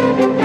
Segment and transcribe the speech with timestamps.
[0.00, 0.37] 各位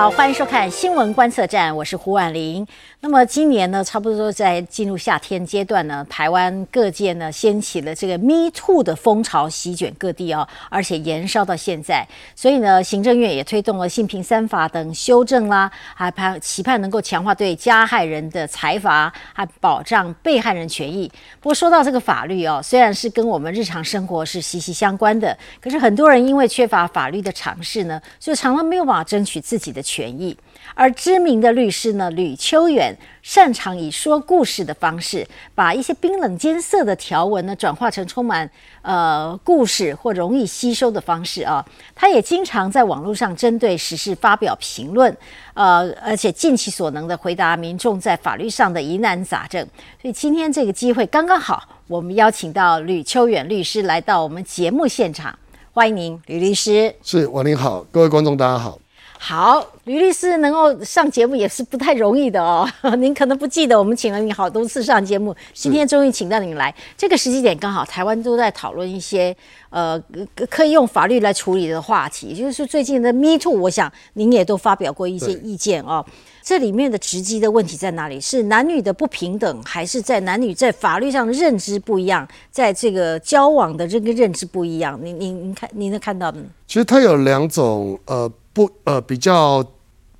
[0.00, 2.66] 好，欢迎收看新闻观测站，我是胡婉玲。
[3.00, 12.06] 那么今年呢，差不多在进入夏天阶段呢，台湾各界呢掀起了这个 “Me Too” 的风潮，席卷各地哦，而且延烧到现在。
[12.34, 21.12] 所以呢，行政院也推动了性平三法等修正啦，还盼期盼能够强化对加害人的裁罚，还保障被害人权益。
[21.40, 30.36] 不过说到这个法律哦，虽然是跟我们日常生活是息息相关的，可是很多人因为缺乏法律的常识呢，所以常常没有办法争取自己的权益。
[30.76, 38.48] 而知名的律师呢，吕秋远擅长以说故事的方式，把一些冰冷艰涩的条文呢，转化成充满
[38.82, 41.64] 呃故事或容易吸收的方式啊。
[41.94, 45.14] 他也经常在网络上针对时事发表评论，
[45.54, 49.66] 呃，而且尽其所能的回答民众在法律上的疑难杂症。
[50.00, 55.36] 所以今天这个机会刚刚好，我们邀请到吕秋远律师来到我们节目现场，
[55.72, 56.94] 欢迎您，吕律师。
[57.02, 58.78] 是王您好，各位观众大家好。
[59.22, 62.66] 好，吕律师能够上节目也是不太容易的哦。
[62.96, 66.74] 您可能不记得，我们请了你好多次上节目，今天终于请到您来。
[66.96, 69.36] 这个时机点刚好，台湾都在讨论一些
[69.68, 70.02] 呃
[70.48, 76.04] 可以用法律来处理的话题，就是最近的 Me Too，我想您也都发表过一些意见哦。
[76.42, 78.18] 这里面的直击的问题在哪里？
[78.18, 84.98] 是男女的不平等，还是在男女在法律上的认知不一样，在这个交往的这个认知不一样？
[85.02, 86.40] 您您您看，您能看到的？
[86.66, 88.32] 其实它有两种呃。
[88.52, 89.64] 不呃，比较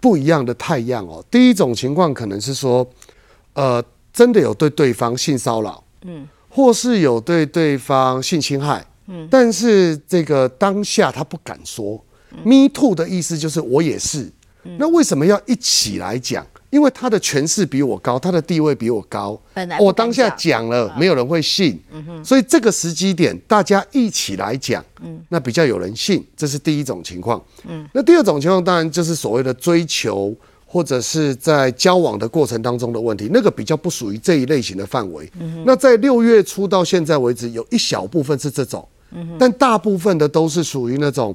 [0.01, 1.25] 不一样的太阳哦。
[1.31, 2.89] 第一种情况可能是说，
[3.55, 12.03] 呃，真的有对对方性骚扰，嗯，或是有对对方性侵害，嗯，但是这个当下他不敢说。
[12.45, 14.31] Me too 的意思就是我也是，
[14.79, 16.47] 那为什么要一起来讲？
[16.71, 19.41] 因为他的权势比我高，他的地位比我高，
[19.81, 21.79] 我当下讲了，没有人会信，
[22.25, 24.85] 所以这个时机点大家一起来讲，
[25.29, 27.43] 那比较有人信，这是第一种情况。
[27.93, 30.33] 那第二种情况当然就是所谓的追求
[30.65, 35.29] 或者是在交往的过程当中的问题，那个比较不属于这一类型的范围。
[35.65, 38.87] 那在六月初到现在为止，有一小部分是这种，
[39.39, 41.35] 但大部分的都是属于那种。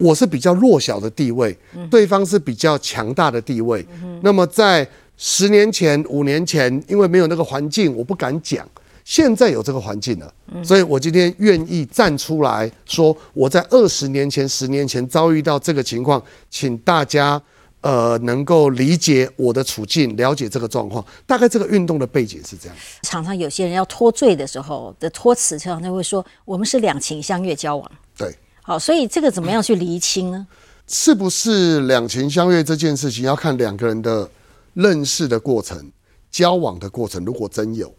[0.00, 1.56] 我是比较弱小的地位，
[1.90, 3.86] 对方是比较强大的地位。
[4.22, 8.66] 那么在十年前、五年前，因为没有那个环境，我不敢讲。
[9.04, 17.40] 现在有这个环境了，所以我今天愿意站出来说，我在二十年前、十年前遭遇到这个情况，请大家
[17.80, 21.04] 呃能够理解我的处境，了解这个状况。
[21.26, 22.76] 大概这个运动的背景是这样。
[23.02, 27.90] 常常有些人要脱罪的时候的托词，常常会说我们是两情相悦交往。
[28.16, 28.32] 对。
[28.70, 30.46] 好，所以这个怎么样去厘清呢？
[30.86, 34.30] 是不是两情相悦这件事情要看两个人的
[34.74, 35.90] 认识的过程、
[36.30, 37.24] 交往的过程。
[37.24, 37.92] 如果真有，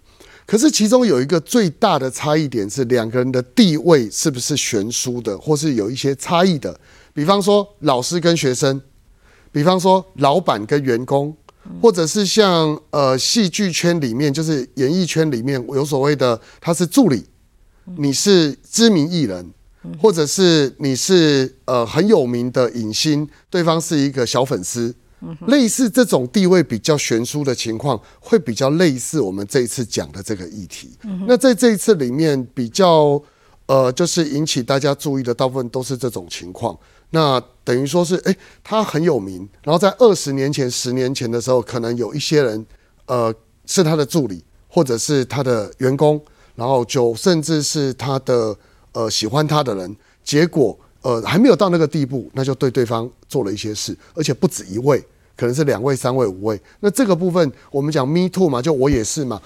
[0.46, 6.80] 可是其中有一个最大的差异点是两个人的地位是不是悬殊的，或是有一些差异的。
[7.14, 8.82] 比方说老师跟学生，
[9.52, 11.36] 比方说老板跟员工，
[11.82, 17.26] 或者是像呃戏剧圈里面，就是演艺圈里面有所谓的他是助理，
[17.98, 19.52] 你是知名艺人。
[20.00, 24.94] 或者是你是呃很有名的影星，对方是一个小粉丝，
[25.48, 30.92] 类似这种地位比较悬殊的情况，会比较类似我们这一次讲的这个议题。
[31.28, 33.20] 那在这一次里面，比较
[33.66, 36.78] 呃就是引起大家注意的大部分都是这种情况。
[37.10, 42.66] 那等于说是，哎，他很有名，然后在二十年前、十年前的时候，可能有一些人
[43.08, 43.34] 呃
[43.66, 46.22] 是他的助理，或者是他的员工，
[46.56, 48.56] 然后就甚至是他的。
[48.94, 55.04] 呃，喜欢他的人，结果呃还没有到那个地步，那就对对方做了一些事，而且不止一位，
[55.36, 56.60] 可能是两位、三位、五位。
[56.82, 59.42] 那这个部分我们讲 me too 嘛，就我也是嘛，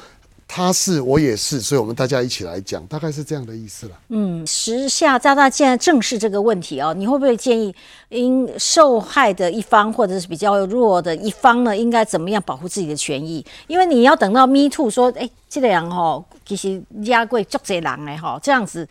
[0.48, 3.98] 他是我也是，所以我们大家一起来讲，大概是这样的意思了。
[4.10, 7.74] 嗯，时下大家现在正视这个问题哦，你会不会建议
[8.10, 13.46] 因受害的一方或者是比较弱的一方呢，应该怎么样保护自己的权益？
[13.68, 18.88] 因为你要等到 me too 说，哎，这个人哈，其实压过足侪人哎哈，这样子。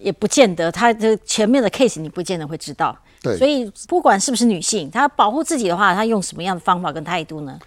[0.00, 2.96] 也不见得，他的前面的 case 你不见得会知道。
[3.22, 7.58] 对，所以不管是不是女性，她保护自己的话，她用什么样的方法跟态度呢？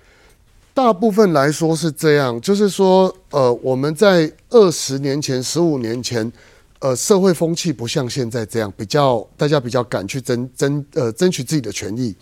[0.74, 6.31] 大部分来说是这样，就是说，呃，我们在二十年前、十五年前，
[6.80, 12.15] 呃，社会风气不像现在这样，比较大家比较敢去争争呃争取自己的权益。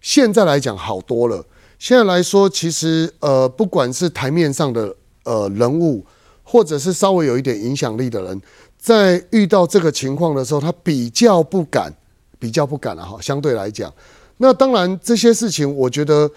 [0.00, 1.44] 现在来讲好多了。
[1.78, 6.02] 现在来说，其实呃，不管是台面上的呃人物，
[6.42, 8.40] 或者是稍微有一点影响力的人。
[8.80, 11.92] 在遇到这个情况的时候，他比较不敢，
[12.38, 13.20] 比较不敢了哈。
[13.20, 13.92] 相对来讲，
[14.38, 16.28] 那当然这些事情，我觉得，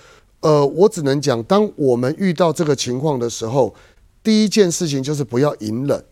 [0.41, 3.73] 呃，我只能讲，当我们遇到这个情况的时候，
[4.21, 6.03] 第一件事情就是不要隐忍。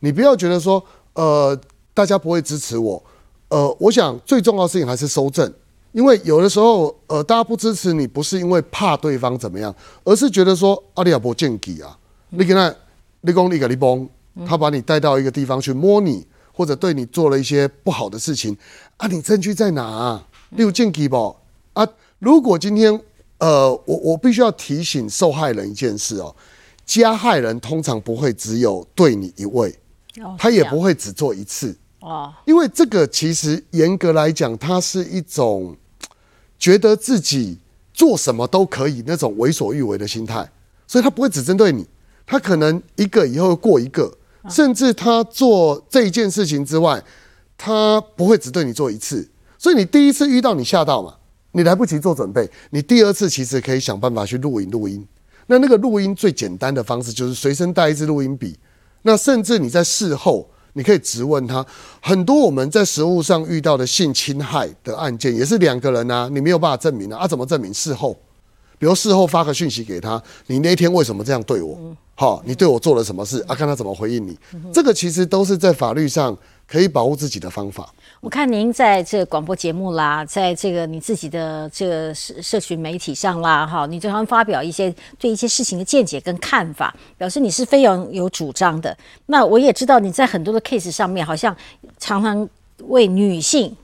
[0.00, 0.84] 你不要觉得说，
[1.14, 1.58] 呃，
[1.94, 3.02] 大家不会支持我，
[3.48, 5.50] 呃，我想最重要的事情还是收正，
[5.92, 11.96] 因为有的时候，呃，大家不支持你，不是因为怕对方怎么样，而是觉得说阿里亚伯见己啊，
[12.30, 12.74] 你跟他，
[13.20, 14.08] 你讲你给你崩，
[14.44, 18.56] 他把你带到一个地方去摸你，或者对你做了一些不好的事情，
[18.96, 20.26] 啊，你证据在哪、啊？
[20.50, 21.36] 你有见己不？
[21.72, 21.86] 啊，
[22.18, 23.00] 如果今天，
[23.38, 26.34] 呃，我我必须要提醒受害人一件事哦，
[26.84, 29.78] 加害人通常不会只有对你一位，
[30.22, 31.76] 哦他也不会只做一次。
[32.00, 35.76] 哦，因为这个其实严格来讲，它是一种
[36.58, 37.58] 觉得自己
[37.92, 40.48] 做什么都可以那种为所欲为的心态，
[40.86, 41.84] 所以他不会只针对你，
[42.24, 44.16] 他可能一个以后过一个，
[44.48, 47.02] 甚至他做这一件事情之外，
[47.58, 49.28] 他不会只对你做一次，
[49.58, 51.14] 所以你第一次遇到你吓到嘛，
[51.52, 55.06] 你来不及做准备，你第二次其实可以想办法去录影录音。
[55.46, 58.58] 那那个录音最简单的方式就是随身带一支录音笔，
[59.02, 61.64] 那甚至你在事后，你可以质问他。
[62.02, 67.72] 很多我们在实务上遇到的性侵害的案件，也是两个人啊，你没有办法证明啊，啊怎么证明？
[67.72, 68.16] 事后，
[68.78, 71.78] 比如事后发个讯息给他，你那天为什么这样对我？
[72.14, 73.54] 好，你对我做了什么事啊？
[73.54, 74.38] 看他怎么回应你。
[74.72, 76.34] 这个其实都是在法律上
[76.66, 77.92] 可以保护自己的方法。
[78.22, 88.96] 我看您在这个广播节目啦，在这个你自己的这个社社群媒体上啦，哈，你经常发表一些对一些事情的见解跟看法，表示你是非常有主张的。
[89.26, 91.54] 那我也知道你在很多的 case 上面，好像
[91.98, 92.48] 常常
[92.84, 93.76] 为女性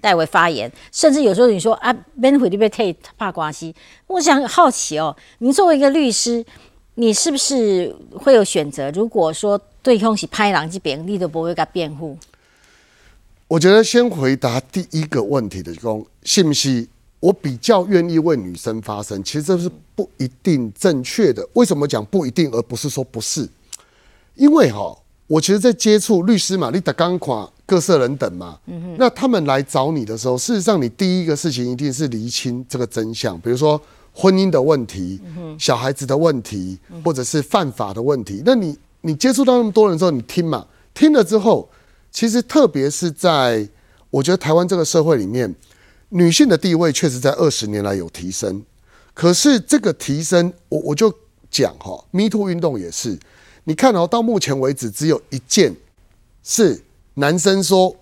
[0.00, 3.74] 代为发言，甚至有时候你说啊，，Ben 会被退怕关系。
[4.06, 6.44] 我想好奇哦，您作为一个律师，
[6.94, 8.90] 你是不是会有选择？
[8.90, 12.16] 如果说对方是拍狼这边，你都不会给他辩护。
[13.46, 16.88] 我觉得先回答第一个问题的公信不信？
[17.20, 21.44] 我比较愿意为女生发声，其实这是不一定正确的。
[21.54, 23.48] 为什么讲不一定，而不是说不是？
[24.36, 24.96] 因为哈，
[25.26, 28.58] 我其实，在接触律师嘛，你打钢垮各色人等嘛，
[28.96, 33.78] 那他们来找你的时候，事实上，你第一个事情一定是厘清这个真相，比如说
[34.14, 35.20] 婚姻的问题、
[35.58, 38.42] 小孩子的问题，或者是犯法的问题。
[38.42, 41.68] 那你你接触到那么多人之后，你听嘛，听了之后，
[42.10, 43.68] 其实特别是在
[44.08, 45.54] 我觉得台湾这个社会里面，
[46.08, 48.62] 女性的地位确实在二十年来有提升。
[49.12, 51.12] 可是这个提升，我我就
[51.50, 53.18] 讲哈，Me Too 运动也是，
[53.64, 55.76] 你看哦，到目前为止只有一件
[56.42, 56.80] 是
[57.18, 57.94] 男生说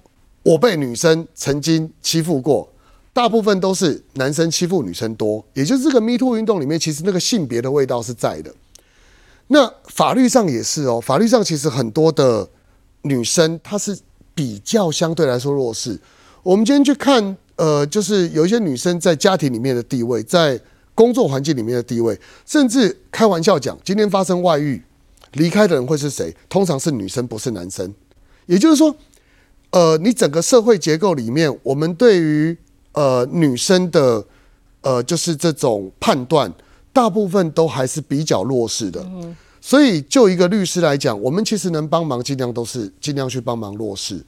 [0.43, 2.71] 我被女生曾经欺负过，
[3.15, 8.55] 大部分都是男生欺负女生多，也就是这个 Me Too 运动里面，其实那个性别的味道是在的。
[9.49, 12.47] 那法律上也是哦，法律上其实很多的
[13.03, 13.99] 女生她是
[14.35, 15.99] 比较相对来说弱势。
[16.43, 20.61] 我们今天去看，呃，就是有一些女生在家庭里面的地位，在
[20.95, 24.83] 工作环境里面的地位，甚至开玩笑讲，今天发生外遇，
[25.33, 26.37] 离开的人会是谁？
[26.51, 27.95] 通常是女生，不是男生。
[28.47, 28.95] 也就是说，
[29.71, 32.57] 呃，你整个社会结构里面，我们对于
[32.93, 34.25] 呃女生的
[34.81, 36.53] 呃就是这种判断，
[36.93, 39.05] 大部分都还是比较弱势的。
[39.61, 44.25] 所以，就一个律师来讲，我们其实能帮忙，尽量都是尽量去帮忙弱势。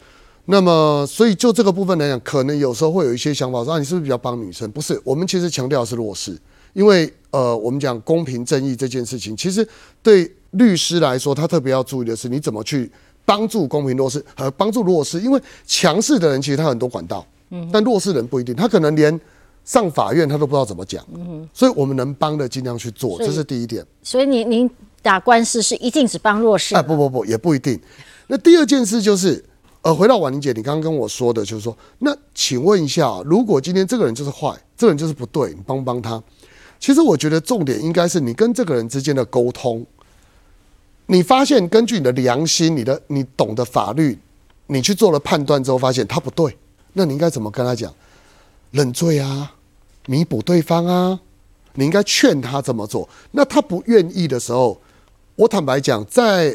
[0.47, 4.69] 那么，所以就这个部分来讲，可能有时候会有一些想法说，你是不是比较帮女生？
[4.73, 6.37] 不是，我们其实强调的是弱势，
[6.73, 9.65] 因为呃，我们讲公平正义这件事情，其实
[10.03, 12.91] 对律师来说，他特别要注意的是，你怎么去
[13.29, 19.21] 帮助公平弱势和帮助弱势，因为强势的人其实他很多管道，嗯，但弱势人不一定，他可能连
[19.67, 23.85] 上法院他都不知道怎么讲，嗯，所以我们能帮的尽量去做，这是第一点。
[24.03, 24.71] 所以您您
[25.03, 27.79] 打官司是一定只帮弱势啊，不不不，也不一定。
[28.29, 29.45] 那第二件事就是，
[29.83, 36.23] 呃，回到婉玲姐，你刚刚跟我说的，就是说，那请问一下，如果今天这个人就是坏，这个人就是不对，你帮不帮他？
[36.81, 39.85] 其实我觉得重点应该是你跟这个人之间的沟通。
[41.11, 44.19] 你发现根据你的良心、你的你懂得法律，
[44.67, 46.57] 你去做了判断之后，发现他不对，
[46.93, 47.93] 那你应该怎么跟他讲？
[48.71, 49.55] 认罪啊，
[50.07, 51.19] 弥补对方啊，
[51.75, 53.09] 你应该劝他这么做。
[53.31, 54.79] 那他不愿意的时候，
[55.37, 56.55] 我坦白讲，在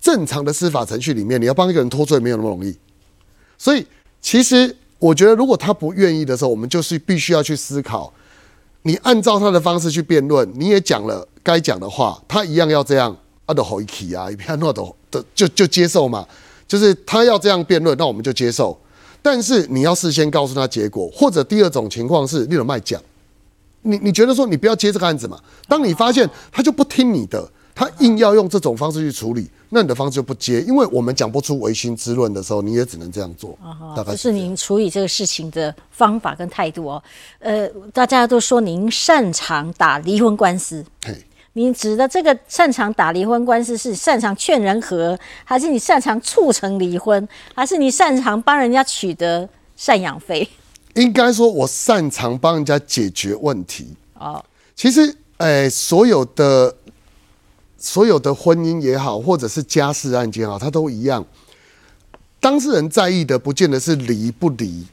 [0.00, 2.76] 正常的司法程序里面，你要帮一个人脱罪没有那么容易。
[3.58, 3.84] 所以，
[4.20, 8.12] 其实我觉得，如果他不愿意的时候，我们就是必须要去思考，
[8.82, 13.16] 你按照他的方式去辩论，你也讲了该讲的话，他一样要这样，
[13.48, 16.26] 啊的吼一起啊，一片诺的的就就接受嘛，
[16.68, 18.78] 就是他要这样辩论，那我们就接受。
[19.22, 23.02] 但是你要事先告诉他结果，或者第二种情况是，你有卖讲，
[23.82, 25.40] 你你觉得说你不要接这个案子嘛？
[25.66, 33.58] 当你发现他就不听你的，他硬要用这种方式去处理，那你的方式就不接，因为我们讲不出唯心之论的时候，你也只能这样做。
[33.96, 37.02] 大概这是您处理这个事情的方法跟态度哦。
[37.40, 41.16] 呃，大家都说您擅长打离婚官司，嘿，
[41.58, 50.48] 你指的这个擅长打离婚官司是擅长劝人和，还是你擅长促成离婚，还是你擅长帮人家取得赡养费？
[50.94, 53.88] 应该说，我擅长帮人家解决问题。
[54.14, 54.42] 哦，
[54.76, 56.72] 其实，哎，所有的
[57.76, 61.26] 所有的婚姻也好，或者是家事案件也好，它都一样。
[62.38, 64.86] 当事人在意的，不见得是离不离。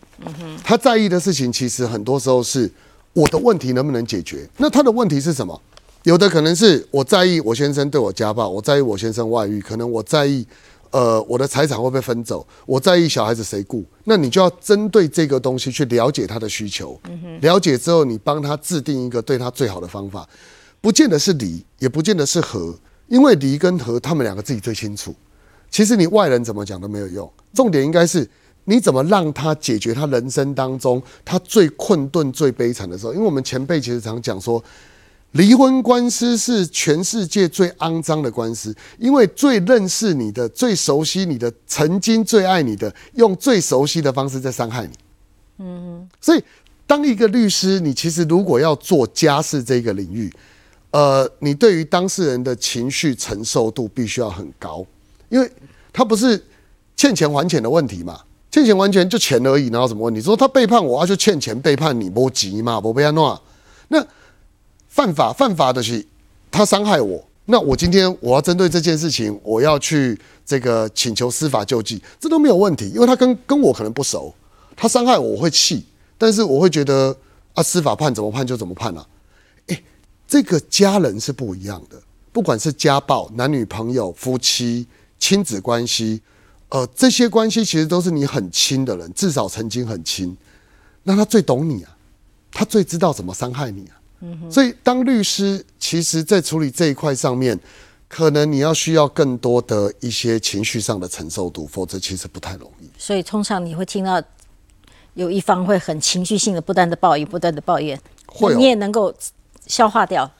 [0.64, 2.72] 他在意的事情，其实很多时候是
[3.14, 4.50] 我的问题能不能解决。
[4.58, 5.62] 那他的问题是什么？
[6.06, 10.46] 有的可能是我在意我先生对我家暴，我在意我先生外遇，可能我在意，
[10.92, 13.84] 呃，我的财产会被分走，我在意小孩子谁顾。
[14.04, 17.00] 那你就要针对这个东西去了解他的需求。
[17.42, 20.30] 了解之后，你帮他制定一个对他最好的方法，
[20.80, 25.16] 不见得是离，也不见得是和，因为离跟和，他们两个自己最清楚。
[25.72, 28.30] 其实你外人怎么讲都没有用，重点应该是
[28.66, 33.14] 你怎么让他解决他人生当中他最困顿、最悲惨的时候。
[33.14, 34.64] 因为我们前辈其实常讲说，
[35.36, 44.94] 离婚官司是全世界最肮脏的官司，因为最认识你的、最熟悉你的、曾经最爱你的，用最熟悉的方式在伤害你。
[45.60, 46.42] 嗯，所以
[46.88, 50.32] 当一个律师，你其实如果要做家事这个领域，
[50.92, 54.86] 呃，你对于当事人的情绪承受度必须要很高。
[55.28, 55.52] 因为
[55.92, 56.42] 他不是
[56.96, 60.22] 欠钱还钱的问题嘛，欠钱还钱就钱而已，然后什么问题？
[60.22, 63.38] 说他背叛我，他就欠钱背叛你，不急嘛，不被他弄。
[63.90, 64.06] 那
[64.96, 66.06] 犯法犯法的是
[66.50, 74.34] 他伤害我，那我今天我要针对这件事情，我要去这个请求司法救济，这都没有问题，因为他跟跟我可能不熟，
[74.74, 75.86] 他伤害我会气，
[76.18, 77.14] 但是我会觉得
[77.56, 79.06] 啊，司法判怎么判就怎么判了。
[79.68, 79.84] 哎，
[80.26, 84.88] 这个家人是不一样的，不管是家暴、男女朋友、夫妻。
[85.18, 86.22] 亲子关系，
[86.70, 90.38] 呃，这些关系其实都是你很亲的人，至少曾经很亲，
[91.04, 91.98] 那他最懂你啊，
[92.52, 93.96] 他最知道怎么伤害你啊。
[94.50, 97.60] 所以当律师，其实在处理这一块上面，
[98.08, 102.90] 可能你要需要更多的一些情绪上的承受度，否则其实不太容易。
[102.98, 104.22] 所以通常你会听到
[105.14, 109.14] 有一方会很情绪性的不断的抱怨，不断的抱怨，会你也能够
[109.68, 110.32] 消化掉。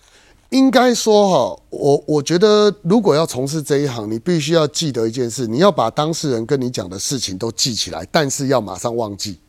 [0.50, 9.40] 应该说哈，我我觉得如果要从事这一行，你必须要记得一件事，你要把当事人跟你讲的事情都记起来，但是要马上忘记。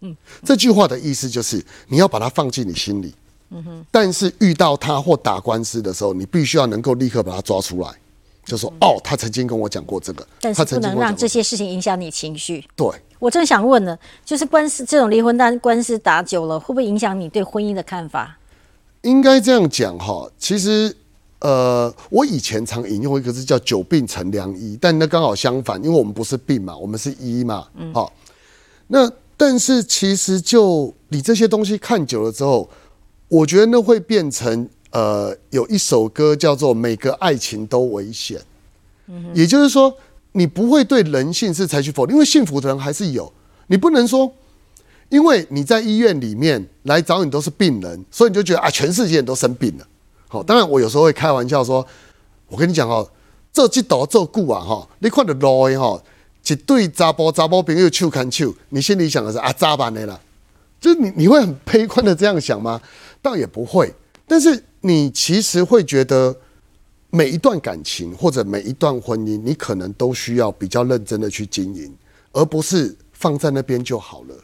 [0.00, 3.14] 嗯，这句话的意思就是你要把它放进你心里。
[3.50, 3.86] 嗯哼。
[3.90, 7.90] 但是遇到他或打官司的时候，你必须要能够立刻把他抓出来，
[8.44, 12.64] 就说哦，他曾经跟我讲过这个，但是不能让这些事情影响你情绪。
[12.76, 12.88] 对，
[13.18, 18.38] 我正想问呢，就是官司这种离婚单官司打久了，会不会影响你对婚姻的看法？
[19.02, 20.94] 应该这样讲哈，其实，
[21.40, 28.12] 呃，我以前常引用一个字叫“久病成良医”，但那刚好相反，因为我们不是病嘛，我们是医嘛，好。
[28.88, 32.68] 那但是其实就你这些东西看久了之后，
[33.28, 38.38] 我觉得那会变成呃，有一首歌叫做“每个爱情都危险”，
[39.32, 39.96] 也就是说，
[40.32, 43.32] 你不会对人性是采取否定，因为幸福的人还是有，
[43.68, 44.30] 你不能说。
[45.10, 49.86] 因为你在医院里面来找你都是病人，所以你就觉得啊，全世界人都生病了。
[50.28, 51.86] 好，当然我有时候会开玩笑说，
[52.46, 53.08] 我跟你讲哦，
[53.50, 56.02] 这几道这顾啊哈，你看到路的哈，
[56.48, 60.18] 一对查甫查甫朋友手牵手，你心里想的是啊咋办的啦？
[60.80, 62.80] 就是你你会很悲观的这样想吗？
[63.20, 63.92] 倒也不会，
[64.26, 66.36] 但是你其实会觉得
[67.10, 71.92] 每一段感情或者每一段婚姻，你可能都需要比较认真的去经营，
[72.32, 74.34] 而不是放在那边就好了。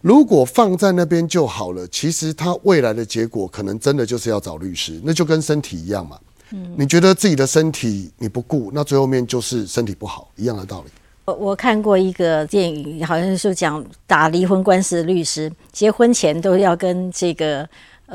[0.00, 6.18] 如果放在那边就好了，其实他未来的结果可能真的就是要找律师，那就跟身体一样嘛。
[6.50, 10.90] 嗯，你觉得自己的身体你不顾，那最后面就是身体不好一样的道理。
[11.28, 17.68] 我我看过一个电影，好像是讲打离婚官司的律师，结婚前都要跟这个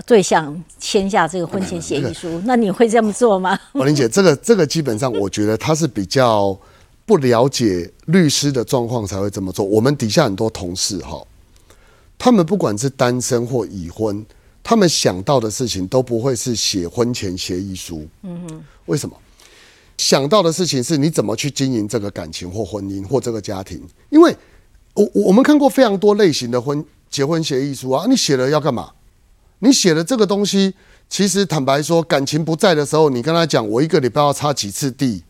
[0.03, 2.41] 对象签下这个婚前协议书。
[2.45, 3.59] 那你会这么做吗？
[3.73, 6.57] 王玲姐，这个这个基本上我觉得他是比较
[7.05, 9.63] 不了解律师的状况才会这么做。
[9.63, 11.21] 我们底下很多同事哈。
[12.17, 14.25] 他们不管是单身或已婚，
[14.63, 18.07] 他们想到的事情都不会是写婚前协议书。
[18.23, 19.15] 嗯哼，为什么？
[20.03, 23.81] 想到的事情是你怎么去经营这个感情或婚姻或这个家庭？
[24.09, 24.35] 因为
[24.93, 28.91] 我我们看过非常多类型的婚结婚协议书啊，你写了要干嘛？
[29.59, 30.73] 你写了这个东西，
[31.07, 35.23] 其实坦白说，感情不在的时候，你跟他讲我一个礼拜要擦几次地，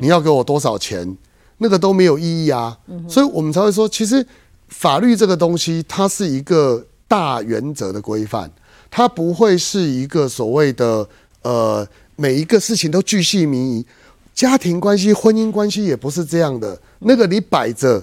[0.00, 1.16] 你要给我多少钱，
[1.58, 2.78] 那个都没有意义啊。
[3.08, 4.26] 所以我们才会说，其实。
[4.66, 8.50] 法律这个东西，它是一个大原则的规范，
[8.90, 11.06] 它不会是一个所谓的
[11.42, 13.86] 呃每一个事情都巨细靡遗。
[14.34, 16.76] 家庭关系、婚姻关系也不是这样的。
[16.98, 18.02] 那个你摆着，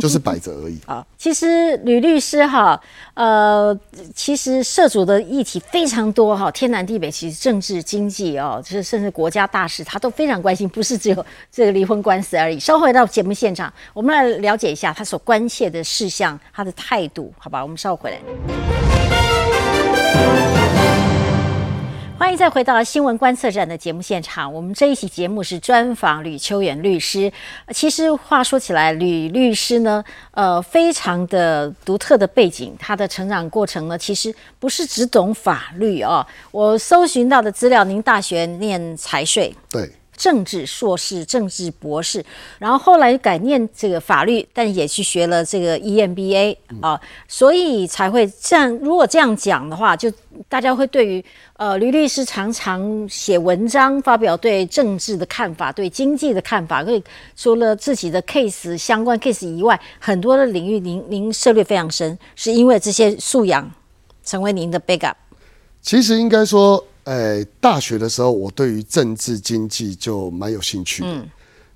[0.00, 0.78] 就是摆着而已。
[0.86, 2.80] 好，其实吕律师哈，
[3.14, 3.76] 呃，
[4.14, 12.60] 其实涉足的议题非常多哈，天南地北，其实政治、经济哦，就是甚至国家大事，他都非常关心，不是只有这个离婚官司而已。
[12.60, 17.62] 稍后回到节目现场，我们来了解一下他所关切的事项，他的态度，好吧？
[17.62, 18.20] 我们稍后回来。
[22.18, 24.52] 欢迎再回到新闻观测站的节目现场。
[24.52, 27.30] 我们这一期节目是专访吕秋远律师。
[27.74, 36.26] 其实话说起来，吕律师呢，呃，非常的独特的背景，他的成长过程呢，其实不是只懂法律哦。
[36.50, 42.24] 我搜寻到的资料，您大学念财税，对，政治硕士、政治博士，
[42.58, 48.68] 然后后来改念这个法律，但也去学了这个 EMBA 啊，所以才会这样。
[48.78, 50.10] 如果这样讲的话，就
[50.48, 51.24] 大家会对于
[51.56, 57.02] 呃吕律师常常写文章，发表对政治的看法、对经济的看法，会
[57.36, 63.70] 除了自己的 case 相关 case 以外，很多的领域您您涉猎非常深，是因为这些素养
[64.24, 65.14] 成为您的 backup。
[65.82, 71.08] 其实应该说，呃，大学的时候，我对于政治经济就蛮有兴趣的。
[71.08, 71.28] 嗯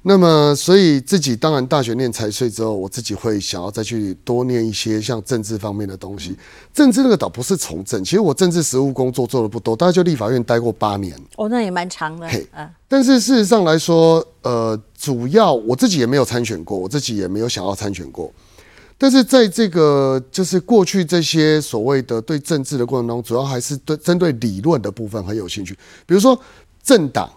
[0.03, 6.35] 那么，所以自己当然大学念财税之后，我自己会想要再去多念一些像政治方面的东西。
[6.73, 11.15] 政治那个倒不是从政，其实我政治实务工作做的不多，大概就立法院待过八年。
[11.37, 12.71] 哦，那也蛮长的嘿啊。
[12.89, 18.33] 但是事实上来说，呃，主要我自己也没有参选过，我自己也没有想要参选过。
[19.03, 25.73] 但是在这个就是过去这些所谓的对政治的过程中，主要还是对针对理论的部分很有兴趣，
[26.05, 26.39] 比如说
[26.83, 27.33] 政党，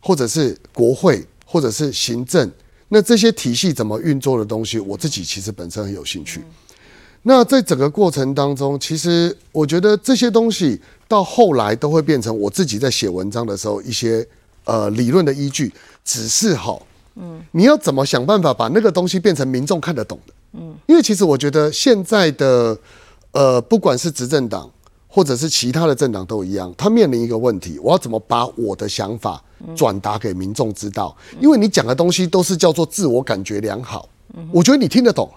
[0.00, 2.50] 或者是国会，或者是行政，
[2.88, 6.42] 那这些体系怎么运作的东西，我自己其实本身很有兴趣。
[7.22, 14.26] 那在整个过程当中，其实我觉得这些东西到后来都会变成我自己在写文章的时候一些
[14.64, 15.72] 呃理论的依据。
[16.04, 16.84] 只是好，
[17.14, 20.32] 嗯，你要怎么想办法把那个东西变成民众看得懂的？
[20.56, 22.76] 嗯，因为其实我觉得现在的
[23.32, 24.70] 呃，不管是执政党
[25.06, 29.42] 或者是其他的政党都一样，他面临一个问题：我要怎么把我的想法
[29.74, 31.16] 转达给民众知道？
[31.40, 34.08] 因为你讲的东西都是叫做自我感觉良好，
[34.52, 35.30] 我觉得你听得懂，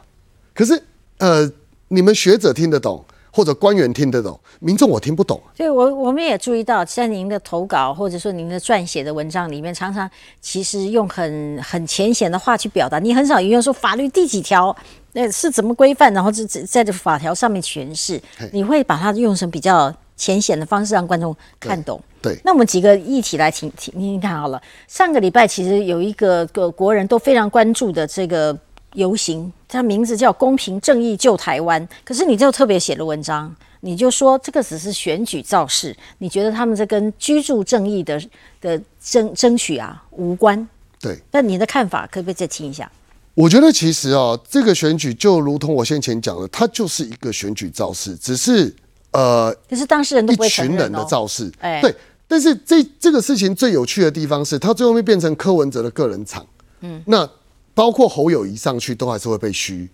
[0.54, 0.82] 可是
[1.20, 1.50] 呃，
[1.88, 5.42] 你们学者听得懂，或者官员听得懂，民众我听不懂。
[5.56, 10.10] 所以我我们也注意到，在您的投稿或者说您的撰写的文章里面，常常
[10.42, 14.76] 其实用很很浅显的话去表达，你很少引用说法律第几条，
[15.14, 22.02] 那是怎么规范，然后在在在这法条上面诠释，你会把它用成比较浅显的方式让观众看懂。
[22.22, 24.62] 对，那我们几个议题来听听听听看好了。
[24.88, 28.56] 上个礼拜其实有一个个国人都非常关注的这个
[28.94, 31.88] 游行，它名字叫“公平正义救台湾”。
[32.04, 38.22] 可是你就特别写了文章，你就说这个只是选举造势，你觉得他们这跟居住正义的
[38.60, 40.68] 的争争取啊无关。
[41.00, 42.92] 对，那你的看法可不可以再听一下？
[43.36, 48.76] 我觉得其实啊，这个选举就如同我先前讲的，它就是一个选举造势，只是
[49.12, 51.04] 呃可是当事人都一不会承群人的。
[51.06, 51.52] 造势。
[51.60, 51.96] 哎对，
[52.28, 56.46] 但是这这个事情最有趣的地方是，它最后面变成柯文哲的个人场。
[56.82, 57.30] 嗯，那
[57.74, 59.90] 包括侯友谊上去都还是会被虚。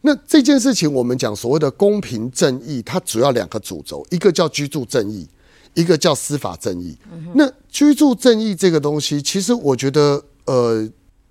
[0.00, 5.28] 那这件事情，我们讲所谓的公平正义，它主要两个主轴，一个叫居住正义，
[5.74, 6.96] 一个叫司法正义。
[7.34, 10.88] 那居住正义这个东西，其实我觉得，呃，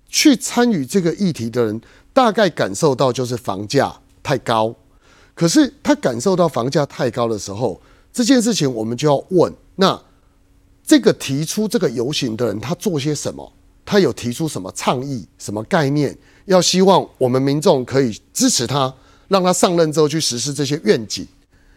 [0.08, 1.80] 去参与这个议题的人，
[2.12, 4.74] 大概感受到就是房价太高。
[5.34, 7.80] 可是他感受到房价太高的时候，
[8.12, 10.02] 这件事情我们就要问：那
[10.84, 13.52] 这个提出这个游行的人，他做些什么？
[13.84, 16.16] 他有提出什么倡议、什么概念？
[16.46, 18.92] 要希望我们民众可以支持他，
[19.28, 21.26] 让他上任之后去实施这些愿景。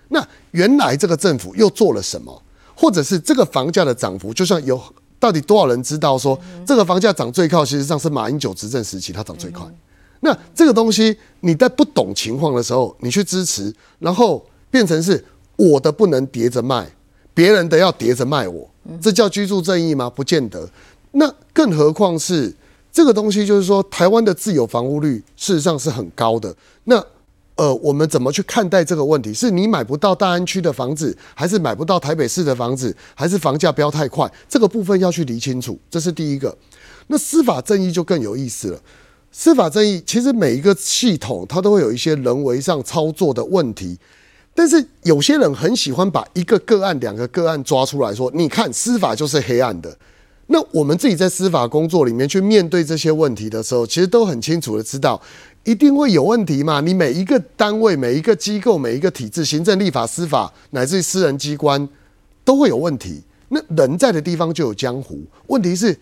[0.10, 2.42] 那原来这个政府又做了什么？
[2.74, 4.82] 或者是这个房价的涨幅，就算有
[5.22, 9.64] 到底多少人知道说这个房价涨最快，其实上是马英九执政时期它涨最快。
[10.22, 15.24] 那这个东西你在不懂情况的时候，你去支持，然后变成是
[15.56, 16.92] 我的不能叠着卖，
[17.36, 18.68] 别人的要叠着卖我，
[19.00, 20.10] 这叫居住正义吗？
[20.10, 20.68] 不见得。
[21.12, 22.52] 那更何况是
[22.92, 26.56] 这个东西，就是说台湾的自有房屋率事实上是很高的。
[26.86, 27.04] 那
[27.56, 29.34] 呃，我们怎么去看待这个问题？
[29.34, 34.32] 是你买不到大安区的房子，还是买不到台北市的房子，还是房价飙太快？
[34.50, 36.58] 这个部分要去理清楚，这是第一个。
[37.08, 38.80] 那司法正义就更有意思了。
[39.32, 43.98] 司法正义其实每一个系统它都会有一些人为上操作的问题，
[44.54, 49.98] 但是有些人很喜欢把一个个案、两个个案抓出来说，你看司法就是黑暗的。
[50.48, 55.22] 那我们自己在司法工作里面去面对这些问题的时候，其实都很清楚的知道，
[55.64, 56.82] 一定会有问题嘛。
[56.82, 61.88] 你每一个单位、每一个机构、每一个体制，行政、立法、司法，乃至于私人机关，
[62.44, 63.22] 都会有问题。
[63.50, 66.00] 那人在的地方就有江湖，问题是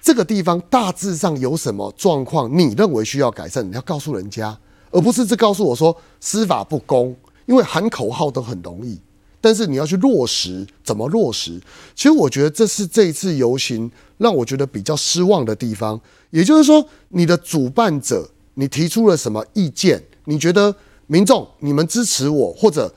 [0.00, 4.56] 这个地方大致上有什么状况，你认为需要改善，你要告诉人家，
[4.90, 8.98] 而不是只告诉我说司法不公，因为喊口号都很容易，
[9.40, 11.60] 但是你要去落实，怎么落实？
[11.96, 16.00] 其实我觉得这是这一次游行让我觉得比较失望的地方。
[16.30, 20.02] 也就是说，你的主办者，你提出了什么意见？
[20.24, 20.74] 你觉得
[21.06, 22.92] 民众你们支持我，或者？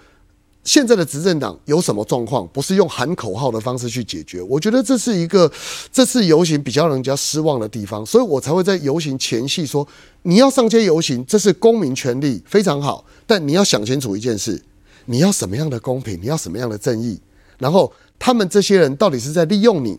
[0.63, 2.45] 现在的执政党有什么状况？
[2.49, 4.41] 不是用喊口号的方式去解决。
[4.41, 5.49] 我觉得这是一个
[5.93, 9.87] 这次游行比较让人家失望的地方，所以我才会在游行前夕说：
[10.23, 13.05] 你要上街游行，这是公民权利，非常好。
[13.25, 14.61] 但你要想清楚一件事：
[15.05, 16.19] 你要什么样的公平？
[16.21, 17.17] 你要什么样的正义？
[17.57, 19.97] 然后他们这些人到底是在利用你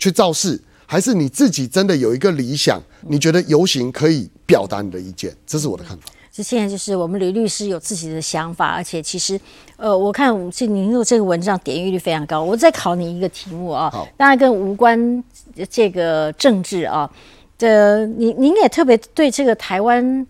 [0.00, 0.60] 去造势，
[0.92, 2.78] 还是你自己真的有一个理想？
[3.08, 5.34] 你觉得游行可以表达你的意见？
[5.46, 6.04] 这是我的看法。
[6.30, 9.40] 这现在就是我们吕律师有自己的想法，而且其实，
[9.76, 12.42] 呃，我看这您用这个文章点阅率非常高。
[12.42, 15.24] 我再考你一个题目啊，当然跟无关
[15.70, 17.10] 这个政治啊。
[17.56, 20.26] 这您您也特别对这个台湾，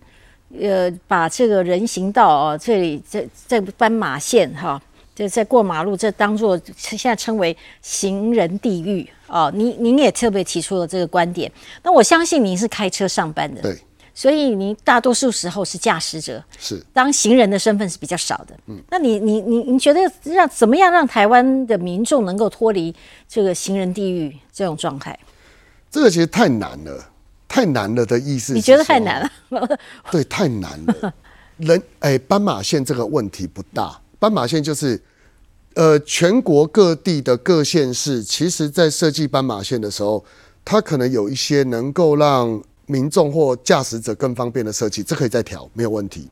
[0.57, 4.81] 呃，把这个人行道啊，这里在在斑马线哈，
[5.13, 9.51] 就在过马路，这当做现在称为行人地狱啊。
[9.53, 11.51] 您您也特别提出了这个观点。
[11.83, 13.77] 那我相信您是开车上班的，对。
[14.15, 18.55] 所以您大多数时候是驾驶者，是当行人的身份是比较少的。
[18.67, 22.93] 嗯，那你你你你觉得让怎么样让台湾的民众能够脱离
[23.27, 25.17] 这个行人地狱这种状态？
[25.89, 27.09] 这个其实太难了，
[27.47, 28.53] 太难了的意思。
[28.53, 29.19] 你觉得太难
[29.49, 29.79] 了？
[30.11, 31.13] 对，太难了。
[31.57, 35.01] 人哎，斑马线这个问题不大，斑马线就是
[35.75, 40.23] 呃，全国各地的各县市，其实在设计斑马线的时候，
[40.63, 42.61] 它可能有一些能够让。
[42.85, 46.27] 民众或驾驶者更方便的设计，这可以再调，没有问题。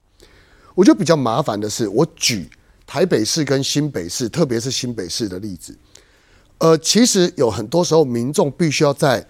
[0.75, 2.45] 我觉得比较麻烦的是，我举
[2.85, 5.73] 台北市跟新北市，特别是新北市的例子。
[6.57, 9.25] 呃，其实有很多时候，民众必须要在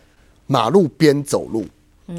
[0.47, 1.63] 马路边走路，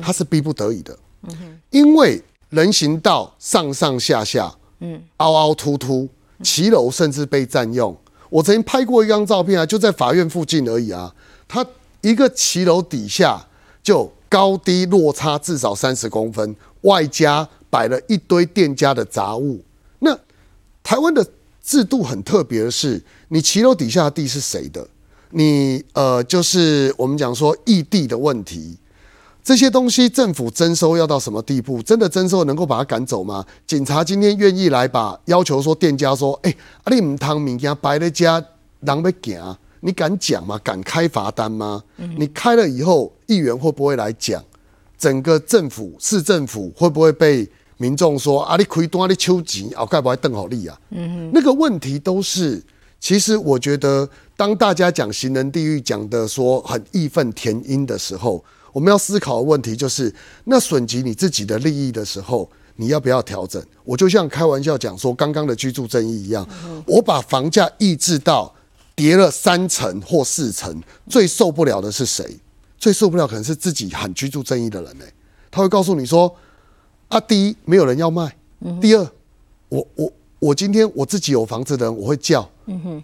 [0.01, 0.97] 他是逼不得已的。
[1.23, 6.09] 嗯因为人行道上上下下，嗯，凹凹凸凸，
[6.43, 7.97] 骑楼甚至被占用。
[8.29, 11.15] 我曾经拍过一张照片啊，就在法院附近而已啊，
[11.47, 11.65] 他
[12.01, 13.47] 一个骑楼底下
[13.83, 14.13] 就。
[14.33, 19.63] 高低落差至少三十公分，外加摆了一堆店家的杂物。
[19.99, 20.19] 那
[20.83, 21.23] 台湾的
[21.63, 24.89] 制度很特别的是，你骑楼底下的地是谁的？
[25.33, 28.79] 你呃，就是我们讲说异地的问题，
[29.45, 31.83] 这些东西政府征收要到什么地步？
[31.83, 33.45] 真的征收能够把他赶走吗？
[33.67, 38.43] 警察今天愿意来把要求说店家说，哎，阿你唔汤物件摆在家，
[38.81, 39.57] 人要行。
[39.81, 40.61] 你敢讲吗？
[40.63, 41.83] 敢开罚单吗？
[42.17, 44.41] 你开了以后，议员会不会来讲？
[44.97, 48.57] 整个政府、市政府会不会被民众说啊？
[48.57, 50.79] 你亏多，你秋吉啊，该不会邓好利啊？
[51.33, 52.63] 那个问题都是，
[53.01, 63.63] 其实我觉得，当大家讲行人地狱讲的说很义愤填膺的时候，我们要思考的问题就是，那损及你自己的利益的时候，你要不要调整？
[63.85, 66.47] 我就像开玩笑讲说，刚刚的居住正义一样，
[66.87, 68.55] 我把房价抑制到。
[68.95, 72.39] 跌了三成或四成，最受不了的是谁？
[72.77, 75.05] 最受不了可能是自己喊居住正义的人呢。
[75.51, 76.33] 他会告诉你说
[77.09, 78.37] ：“啊，第一没有人要卖，
[78.83, 79.11] 第二，
[79.71, 82.49] 我我我今天我自己有房子的人我会叫，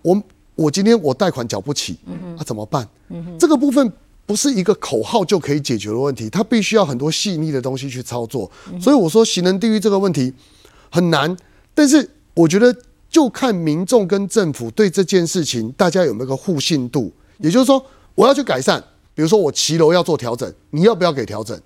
[0.02, 0.22] 我
[0.54, 1.98] 我今天我贷款缴不起，
[2.36, 2.86] 啊怎么办？
[3.38, 3.90] 这个部分
[4.28, 8.48] 不是一个口号就可以解决的问题，它必须要很多细腻的东西去操作。
[8.80, 10.32] 所以我说行人地狱这个问题
[10.88, 11.36] 很难，
[11.74, 12.72] 但是我觉得。
[13.10, 17.10] 就看民众跟政府对这件事情，大家有没有个互信度？
[17.38, 17.82] 也就是说，
[18.14, 18.78] 我要去改善，
[19.14, 21.58] 比如说我骑楼要做调整，你要不要给调整？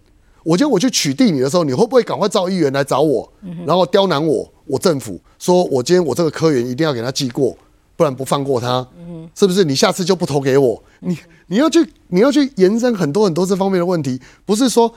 [0.45, 3.29] 我今天我去取缔你的时候，你会不会赶快召议员来找我，
[3.67, 4.49] 然后刁难我？
[4.67, 7.59] 我政府说我今天我这个科员一定要给他记过，
[8.03, 8.85] 不然不放过他，
[9.33, 9.63] 是不是？
[9.63, 10.83] 你下次就不投给我？
[10.99, 14.93] 你你要去你要去延伸很多很多这方面的问题，不是说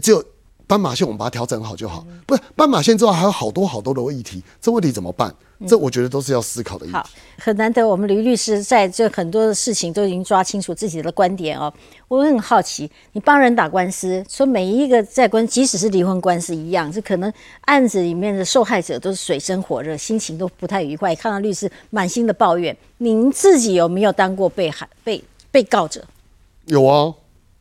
[0.00, 0.24] 只有。
[0.68, 5.34] 斑马线我们把它调整好就好，不是斑马线之外还有好多好多的议题，这问题怎么办？
[5.66, 6.86] 这我觉得都是要思考的。
[6.92, 7.04] 好，
[7.38, 11.72] 很难得我们吕律师在这很多的事情都已经抓清楚自己的观点哦。
[12.06, 22.76] 我很好奇，你帮人打官司，说每一个在官，即使是离婚官司一样，这可能案子里面的受害者都是水深火热，心情都不太愉快，看到律师满心的抱怨。
[22.98, 26.04] 您自己有没有当过被害被被告者？
[26.66, 27.14] 有啊。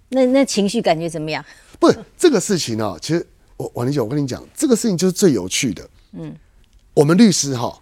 [0.10, 1.43] 那那情绪感觉怎么样？
[1.79, 5.87] 不是这个事情啊，其实我王林姐，我跟你讲，这个事情就是最有趣的。
[6.13, 6.35] 嗯，
[6.93, 7.79] 我们律师哈，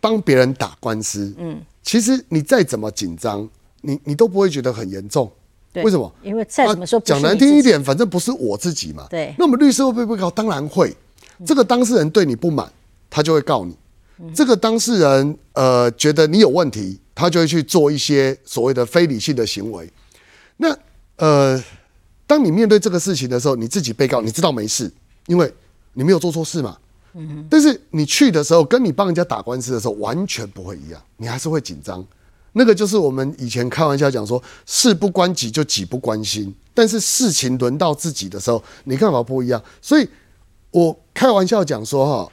[0.00, 3.48] 帮别人打官司，嗯，其实你再怎么紧张，
[3.80, 5.30] 你你都不会觉得很严重。
[5.82, 6.12] 为什么？
[6.22, 9.06] 因为再怎么说讲难听一点，反正不是我自己嘛。
[9.10, 9.34] 对。
[9.38, 10.30] 那我们律师会不会被告？
[10.30, 10.96] 当然会。
[11.44, 12.72] 这个当事人对你不满，
[13.10, 13.76] 他就会告你。
[14.34, 19.90] 这个当事人呃觉得你有问题，他就会去做一些所谓的非理性的行为。
[20.56, 20.76] 那
[21.16, 21.62] 呃。
[22.26, 24.92] 当你面对这个事情的时候，你自己被告，你知道没事，
[25.26, 25.52] 因为
[25.94, 26.76] 你没有做错事嘛。
[27.14, 32.04] 嗯，但是你去的时候，跟你帮人家打官司的时候完全不会一样，你还是会紧张。
[32.52, 39.62] 那个就是我们以前开玩笑讲说，事不关己就己不关心，但是事情轮到自己的时候，你看法不一样。
[39.80, 40.08] 所以
[40.70, 42.32] 我开玩笑讲说哈，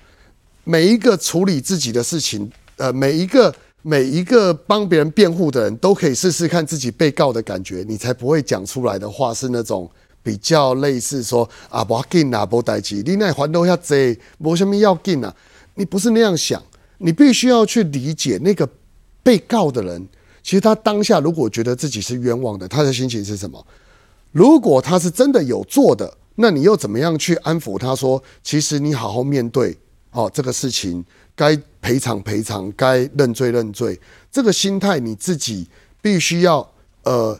[0.63, 3.53] 每一个处理自己的事情，呃，每一个
[3.84, 9.88] 每一个帮别人辩护的人都可以试试看自己被告的感觉，你才不会讲出来的话是那种。
[10.26, 15.36] 比较类似说啊，不要紧啊，不代志，你那还都要这，没什么要紧啊。
[15.76, 16.63] 你不是那样想，
[17.00, 18.65] 你必须要去理解那个
[19.22, 20.08] 被告的人，
[20.41, 23.67] 其实他当下如果觉得自己是冤枉的，他的心情是什么？
[24.32, 29.78] 如果他是真的有做的，那你又怎么样去安抚他说，其实你好好面对
[30.12, 31.04] 哦，这个事情
[31.36, 34.00] 该赔偿赔偿，该认罪认罪，
[34.32, 35.67] 这个心态你自己
[36.02, 36.67] 必须要
[37.04, 37.39] 呃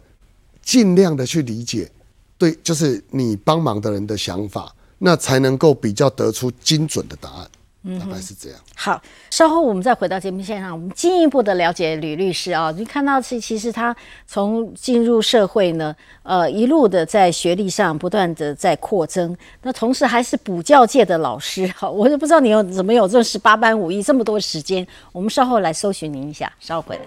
[0.62, 1.89] 尽量的去理解。
[2.38, 7.49] 对，就是你帮忙的人的想法，那才能够比较得出精准的答案。
[7.86, 8.58] 嗯，大概是这样。
[8.76, 12.74] 好，稍后我们再回到节目现场，我们进一步的了解吕律师啊。
[12.78, 13.93] 你看到其其实他
[14.26, 15.93] 从进入社会呢，
[16.24, 21.67] 呃，一路的在学历上不断的在扩增，那同时还是补教界的老师。
[21.76, 24.88] 好，我就不知道你有怎么有这十八般武艺这么多时间。
[25.12, 27.04] 我们稍后来搜寻您一下，稍后回来。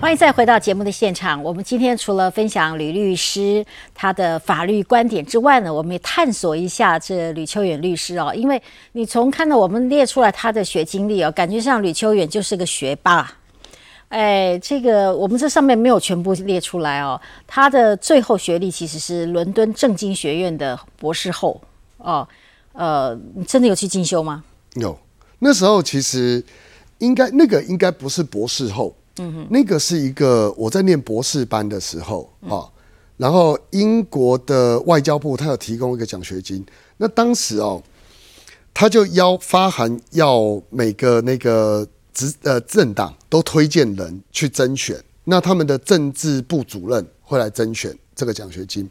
[0.00, 1.42] 欢迎再回到节目的现场。
[1.44, 3.62] 我们今天除了分享吕律师
[3.94, 8.32] 他的法律观点之外呢，我们也探索一下这吕秋远律师哦。
[8.34, 8.60] 因为
[8.92, 13.30] 你从看到我们列出来他的学经历哦，感觉像吕秋远就是个学霸。
[14.08, 17.20] 哎，这个我们这上面没有全部列出来哦。
[17.46, 21.60] 他的最后学历其实是伦敦政经学院的博士后
[21.98, 22.26] 哦。
[22.72, 24.42] 呃，你真的有去进修吗？
[24.76, 24.98] 有，
[25.40, 26.42] 那时候其实
[26.98, 28.96] 应该那个应该不是博士后。
[29.18, 32.64] 嗯那个是一个我在念博士班的时候啊，
[33.16, 36.64] 然后英国的外交部他有提供一个奖学金，
[36.96, 37.82] 那当时哦，
[38.72, 48.88] 他就要发函要每个那个执呃政党都推荐人去甄选，那他们的政治部主任会来甄选这个奖学金，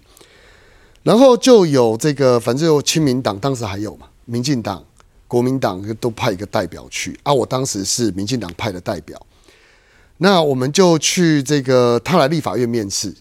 [1.01, 4.83] 然后就有这个反正有亲民党当时还有嘛，民进党、
[5.27, 9.19] 国民党都派一个代表去啊，我当时是民进党派的代表。
[10.21, 13.13] 那我们就去这个他来立法院面试，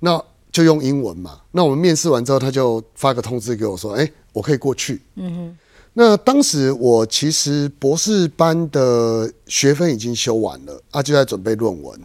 [0.00, 1.40] 那就用英文嘛。
[1.52, 5.58] 那我们面试完之后，他就发个通知给我说：“哎，我可以过去。”嗯哼。
[5.94, 11.98] 那当时我其实博士班的学分已经修完了啊，就在准备论文。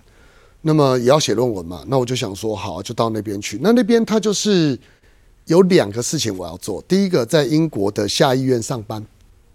[0.62, 3.59] 那么也要写论文嘛，那我就想说，好，就到那边去。
[3.62, 4.79] 那那边他就是
[5.45, 6.81] 有两个事情我要做。
[6.88, 9.05] 第一个，在英国的下议院上班。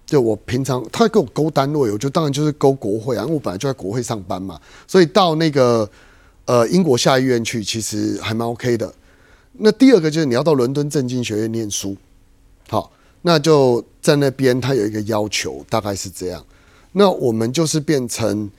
[0.09, 5.87] 就我平常他给我勾单位，我就当然就是勾国会啊，因为我本来就在国会上班嘛，所以到那个
[6.47, 8.91] 呃英国下议院去，其实还蛮 OK 的。
[9.59, 11.95] 那第二个就是你要到伦敦政经学院念书，
[12.71, 12.91] 好，
[13.21, 16.43] 那就在那边他有一个要求，大概是这样。
[16.93, 18.51] 那我们就是变成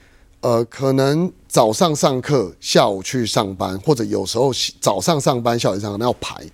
[0.42, 6.48] 呃，可能早上上课，下午去上班，或者有时候早上上班，下午上那要排，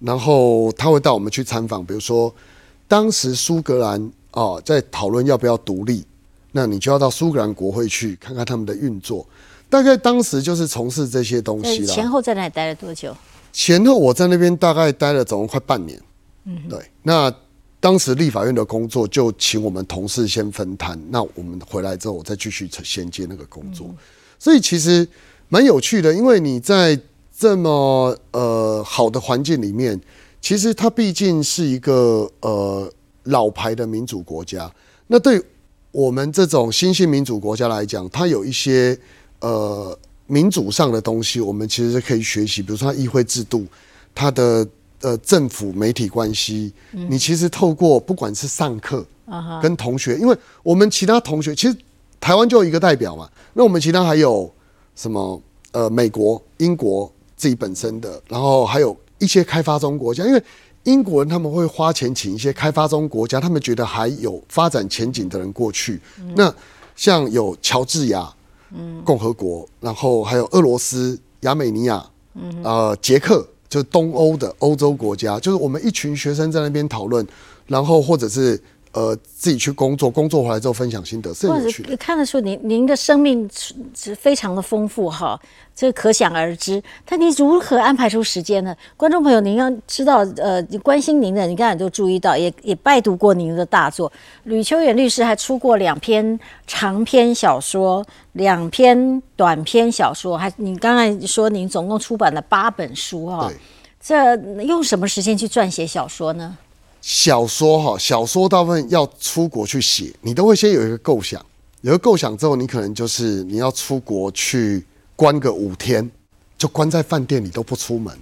[0.00, 2.30] 然后他会带我们去参访，比如说。
[2.92, 6.04] 当时苏格兰哦在讨论要不要独立，
[6.50, 9.26] 那你就要到苏格兰国会去看看他们的运作。
[9.70, 11.86] 大概当时就是从事这些东西了。
[11.86, 13.16] 前后在那里待了多久？
[13.50, 15.98] 前后我在那边大概待了总共快半年。
[16.44, 16.78] 嗯，对。
[17.02, 17.34] 那
[17.80, 23.88] 当时立法院的工作就请我们同事先分摊，那我们回来之后我再继续衔接那个工作。
[24.38, 25.08] 所以其实
[25.48, 27.00] 蛮有趣的，因为你在
[27.34, 29.98] 这么呃好的环境里面。
[30.42, 34.68] 其实它毕竟是一个呃老牌的民主国家，
[35.06, 35.40] 那对
[35.92, 38.98] 我们这种新兴民主国家来讲，它有一些
[39.38, 42.60] 呃民主上的东西，我们其实是可以学习。
[42.60, 43.64] 比如说，它议会制度，
[44.12, 44.66] 它的
[45.02, 49.06] 呃政府媒体关系，你其实透过不管是上课
[49.62, 51.76] 跟同学，因为我们其他同学其实
[52.20, 54.52] 台湾就一个代表嘛，那我们其他还有
[54.96, 58.96] 什么呃美国、英国自己本身的，然后还有。
[59.22, 60.42] 一些开发中国家，因为
[60.82, 66.00] 英国人他们会花钱请一些开发中国家，他们觉得还有发展前景的人过去。
[66.34, 66.52] 那
[66.96, 68.30] 像有乔治亚
[69.04, 72.04] 共和国，然后还有俄罗斯、亚美尼亚，
[72.64, 77.26] 呃，捷克，就是东欧的欧洲国家，就是我们一群学生在那边讨论，
[77.66, 78.60] 然后或者是。
[78.92, 81.96] 呃，自己去工作，工作回来之后分享心得，是有趣的。
[81.96, 83.48] 看得出您您的生命
[83.94, 85.40] 是非常的丰富哈，
[85.74, 86.82] 这可想而知。
[87.06, 88.76] 但您如何安排出时间呢？
[88.96, 94.12] 观众朋友，您要知道，呃，关心您的，你刚才都注意到，也也拜读过您的大作。
[94.44, 103.50] 吕秋远律师还出过两篇长篇小说，两篇短篇小说，还你刚才说您总共出版了八本书哈。
[104.04, 106.58] 这用什么时间去撰写小说呢？
[107.02, 111.44] 小说哈，小说大部分要出国去写，你都会先有一个构想，
[111.80, 114.86] 有个构想之后，你可能就是你要出国去
[115.16, 116.08] 关个五天，
[116.56, 118.16] 就关在饭店里都不出门，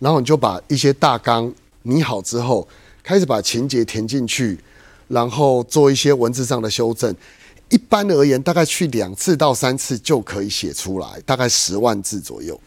[0.00, 1.50] 然后你就把一些大纲
[1.82, 2.66] 拟好之后，
[3.00, 4.58] 开始把情节填进去，
[5.06, 7.14] 然后做一些文字上的修正。
[7.68, 12.60] 一般而言，大概去两次到三次就可以写出来，大概十万字左右。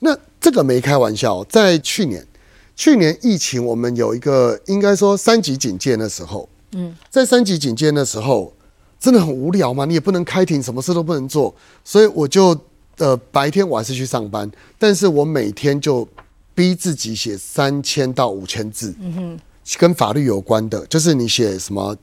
[0.00, 2.26] 那这个没开玩笑，在去年。
[2.76, 8.52] 去年疫情，我们有一个应该说三级警戒的时候，嗯，在三级警戒的时候，
[9.00, 12.54] 真的很无聊嘛，你也不能开庭，什么事都不能做，所以我就
[12.98, 16.06] 呃白天我还是去上班，但是我每天就
[16.54, 19.40] 逼自己写三千到五千字，嗯哼，
[19.78, 21.96] 跟法律有关的，就是你写什么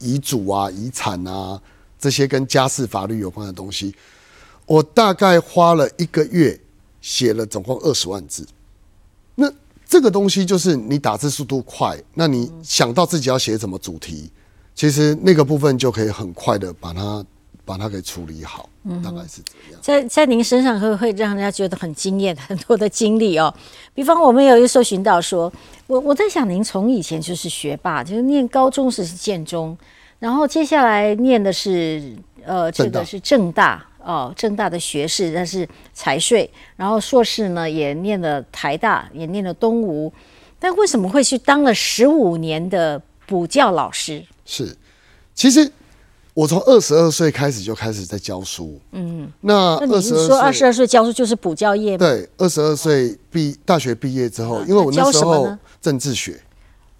[0.00, 1.62] 遗嘱啊、遗产啊
[2.00, 3.94] 这些跟家事法律有关的东西，
[4.66, 6.58] 我大概花了一个月
[7.00, 8.44] 写了总共二十万字，
[9.36, 9.48] 那。
[9.88, 14.28] 这个东西就是你打字速度快，那你想到自己要写什么主题，
[14.74, 17.24] 其实那个部分就可以很快的把它
[17.64, 18.68] 把它给处理好，
[19.02, 19.80] 大概是这样。
[19.80, 23.54] 在在您身上会会让人家觉得很惊艳，很多的经历哦。
[23.94, 25.52] 比方我们有一个搜寻到说，
[25.86, 29.76] 我我在想您从以前就是学霸，就是念高中时是建中，
[30.18, 33.86] 然后接下来念的是呃这个是正大。
[34.06, 40.12] 哦，正大的学士，但是财税，然后硕士呢也念了台大，也念了东吴，
[40.60, 44.24] 但为什么会去当了十五年的补教老师？
[44.44, 44.76] 是，
[45.34, 45.68] 其实
[46.34, 48.80] 我从二十二岁开始就开始在教书。
[48.92, 52.06] 嗯，那二十二说二十二岁教书就是补教业吗？
[52.06, 56.40] 对，二十二岁毕大学毕业之后，因为我那时候政治学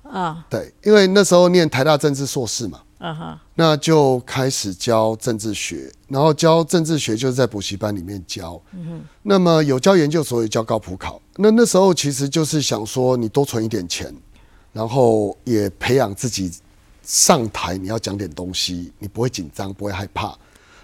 [0.03, 2.81] 啊，对，因为那时候念台大政治硕士嘛。
[3.07, 8.61] 啊哈，那就开始教政治学，然后教政治学就是在补习班里面教。
[8.73, 11.23] 嗯哼，那么有教研究所，也教高普考。
[11.37, 14.13] 那那时候其实就是想说，你多存一点钱，
[14.73, 16.53] 然后也培养自己
[17.05, 20.37] 上台你要讲点东西，你不会紧张，不会害怕。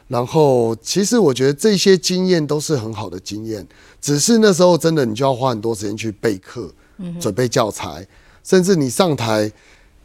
[0.07, 3.67] 然后其实我觉得这些经验都是很好的经验，
[4.01, 6.73] 只是那时候真的你就要花很多时间去备课，
[7.21, 8.07] 准备教材，
[8.45, 9.51] 甚至你上台，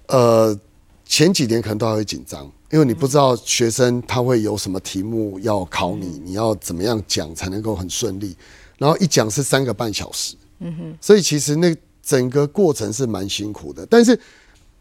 [0.08, 0.60] 呃。
[1.08, 8.36] 前几年可能都还会紧张，因为你不知道学生他会有什么题目要考你，你要怎么样讲才能够很顺利。
[8.78, 13.86] 然后一讲是三个半小时，嗯哼，所以其实那整个过程是蛮辛苦的。
[13.86, 14.20] 但是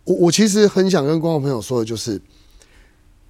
[0.05, 2.21] 我我其实很想跟观众朋友说的就是，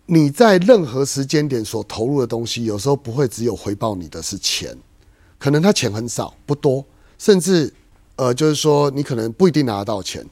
[0.06, 4.76] 你在任何时间点所投入的东西，有时候不会只有回报你的是钱，
[5.38, 6.85] 可能他钱很少不多，
[7.18, 7.72] 甚至
[8.16, 10.26] 呃就是说你可能不一定拿得到钱。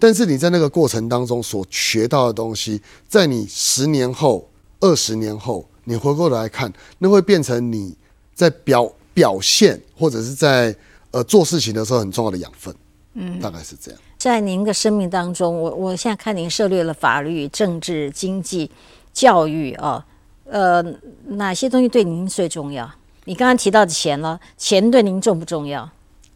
[0.00, 4.48] 但是你在那个过程当中所学到的东西，在你十年后、
[4.80, 7.94] 二十年后，你回过头来看，那会变成你
[8.34, 10.74] 在表表现或者是在
[11.10, 12.74] 呃做事情的时候很重要的养分。
[13.14, 14.00] 嗯，大概是这样。
[14.16, 18.70] 在您的生命当中，我我现在看您涉猎了法律、政治、经济、
[19.12, 20.04] 教育啊，
[20.44, 20.82] 呃，
[21.26, 22.90] 哪些东西对您最重要？
[23.24, 25.90] 你刚刚提到的钱了，钱对您重不重要？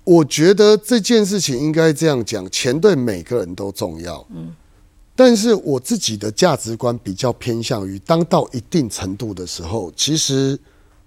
[0.05, 4.25] 我觉得这件事情应该这样讲，钱对每个人都重要。
[4.29, 4.55] 嗯，
[5.17, 10.59] 但是我自己的价值观比较偏向于，当到一定程度的时候，其实，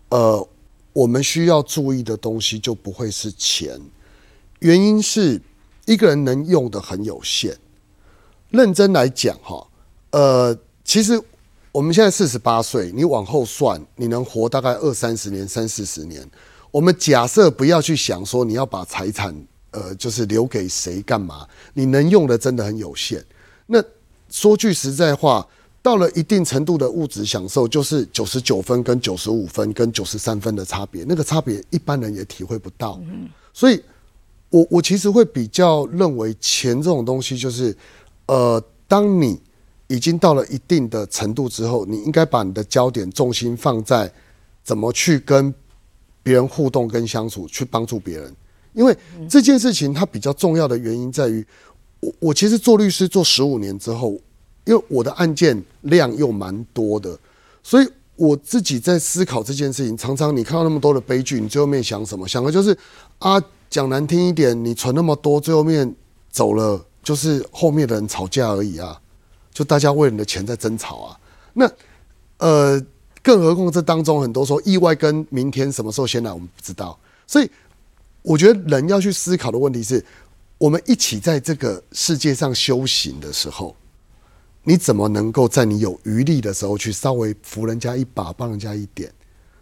[0.09, 0.47] 呃，
[0.93, 3.79] 我们需要注意的东西就不会是钱。
[4.59, 5.39] 原因是
[5.85, 7.55] 一个人能用的很有限。
[8.49, 9.67] 认真来讲，哈，
[10.09, 11.21] 呃，其实
[11.71, 16.27] 我们现在四十八岁，你往后算，你能活大概二三十年、三四十年。
[16.77, 19.35] 我们假设不要去想说你要把财产，
[19.71, 21.47] 呃，就是留给谁干嘛？
[21.73, 23.25] 你能用的真的很有限。
[23.65, 23.83] 那
[24.29, 25.47] 说句实在话，
[25.81, 33.01] 到了一定程度的物质享受，就是九十九分跟九十五分跟九十三分的差别，那个差别一般人也体会不到。
[33.51, 33.83] 所以，
[34.51, 37.75] 我我其实会比较认为钱这种东西，就是
[38.27, 39.41] 呃，当你
[39.87, 44.13] 已经到了一定的程度之后，你应该把你的焦点重心放在
[44.63, 45.51] 怎么去跟。
[46.27, 48.35] 别人互动跟相处，去帮助别人，
[48.73, 48.93] 因为
[49.29, 51.47] 这件事情它比较重要的原因在于，
[52.01, 54.19] 我我其实做律师做十五年之后，
[54.65, 57.17] 因为我的案件量又蛮多的，
[57.63, 59.95] 所以我自己在思考这件事情。
[59.95, 62.27] 常常你看到那么多的悲剧，你最后面想什么？
[62.27, 62.77] 想的就是
[63.19, 65.95] 啊，讲难听一点，你存那么多，最后面
[66.29, 68.99] 走了，就是后面的人吵架而已啊，
[69.53, 71.17] 就大家为你的钱在争吵啊。
[71.53, 71.71] 那
[72.39, 72.85] 呃。
[73.23, 76.97] 更何况这当中很多说意外跟明天什么时候先来，我们不知道。
[77.25, 77.49] 所以
[78.21, 80.03] 我觉得人要去思考的问题是：
[80.57, 83.75] 我们一起在这个世界上修行的时候，
[84.63, 89.11] 你怎么能够在你有余力的时候去稍微扶人家一把，帮人家一点？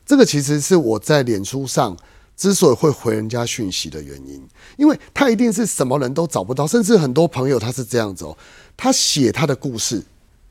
[0.05, 1.97] 这个其实是我在脸书上
[2.37, 4.47] 之所以会回人家讯息的原因，
[4.77, 8.37] 因为他一定是什么人都找不到，甚至很多朋友他是这样子哦，
[8.77, 10.03] 他写他的故事，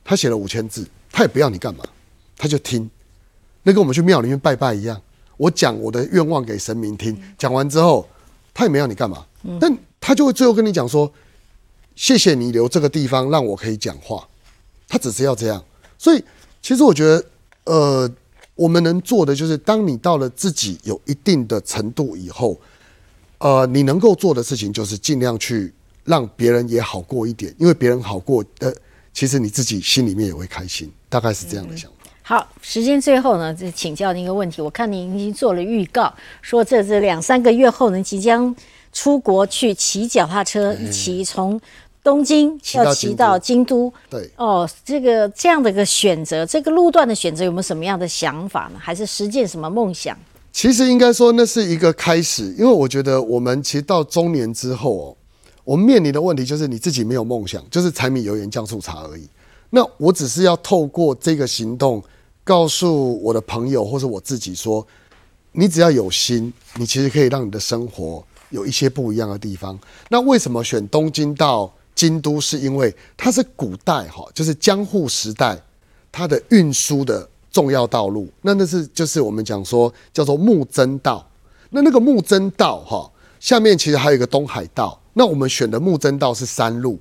[0.02, 1.84] 他写了五千字，他也不要你干嘛，
[2.36, 2.88] 他就听，
[3.62, 5.00] 那跟我们去庙里面拜拜一样，
[5.36, 8.08] 我讲我的愿望给神明听，讲完之后，
[8.52, 9.26] 他也没要你干嘛，
[9.60, 11.12] 但他就会最后跟你讲说，
[11.94, 14.28] 谢谢你留这个地方让我可以讲话，
[14.88, 15.64] 他只是要这样，
[15.98, 16.24] 所以
[16.62, 17.24] 其实我觉得，
[17.64, 18.10] 呃。
[18.56, 22.56] 我们能做的就是，当你到了自己有一定的程度以后，
[23.38, 25.74] 呃，你能够做的事情就是尽量去
[26.04, 28.72] 让别人也好过一点，因为别人好过，呃，
[29.12, 32.03] 其实你自己心里面也会开心，大概是这样的想法。
[32.26, 36.10] 好，时间最后呢，就请教您一个问题，我看您已经做了预告，
[36.40, 38.56] 说这这两三个月后呢，即将
[38.94, 41.60] 出国去骑脚踏车，一起从。
[42.02, 48.78] 东京要骑到京都，对哦，这个这样的一个选择，这个路段的选择有没有什么样的想法呢？
[48.78, 50.14] 还是实践什么梦想？
[50.52, 55.16] 其实应该说那是一个开始，因为我觉得我们其实到中年之后哦，
[55.64, 59.26] 我们面临的问题就是你自己没有梦想，就是柴米油盐酱醋茶而已。
[59.70, 62.02] 那我只是要透过这个行动，
[62.44, 64.86] 告诉我的朋友或者我自己说，
[65.52, 69.76] 你只要有心，你其实可以让你的生活有一些不一样的地方。
[70.10, 71.72] 那为什么选东京到？
[71.96, 75.56] 京都是因为它是古代哈，就是江户时代
[76.10, 78.28] 它的运输的重要道路。
[78.42, 81.24] 那那是就是我们讲说叫做木曾道。
[81.70, 85.00] 那那个木曾道哈，下面其实还有一个东海道。
[85.12, 86.98] 那我们选的木曾道是山路，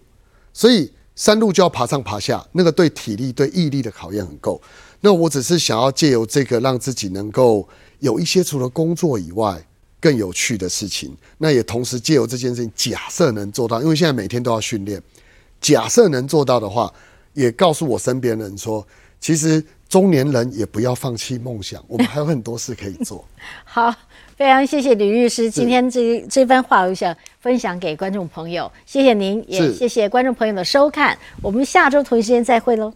[0.53, 4.61] 所以山路就要爬上爬下，那个对体力对毅力的考验很够。
[5.03, 7.67] 那我只是想要借由这个让自己能够
[7.99, 9.63] 有一些除了工作以外。
[10.03, 15.01] 更有趣的事情，那也同时借由这件事情，假设能做到，因为现在每天都要训练，
[15.61, 16.93] 假设能做到的话，
[17.31, 18.85] 也告诉我身边人说，
[19.21, 23.23] 其实中年人也不要放弃梦想，我们还有很多事可以做。
[23.63, 23.95] 好，
[24.35, 32.93] 非常谢谢吕律师今天这这番话，我想分享给观众朋友，谢谢您，也谢谢观众朋友的收看，我们下周同一时间再会喽。